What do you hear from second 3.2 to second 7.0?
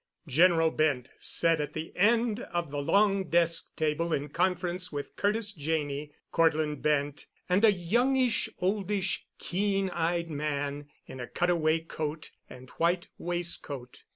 desk table in conference with Curtis Janney, Cortland